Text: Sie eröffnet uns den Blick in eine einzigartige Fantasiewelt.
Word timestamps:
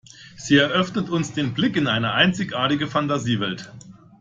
Sie 0.35 0.55
eröffnet 0.57 1.09
uns 1.11 1.31
den 1.31 1.53
Blick 1.53 1.75
in 1.77 1.85
eine 1.85 2.13
einzigartige 2.13 2.87
Fantasiewelt. 2.87 3.71